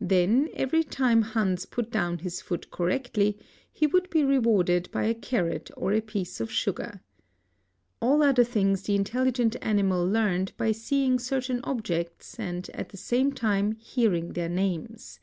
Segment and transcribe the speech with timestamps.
[0.00, 3.38] Then every time Han's put down his fpot correctly
[3.70, 7.00] he would be rewarded by a carrot or a piece of sugar.'
[8.02, 13.30] All other things the intelligent animal learned by seeing certain obje<;ts and at the same
[13.32, 15.20] time hear i ing their names.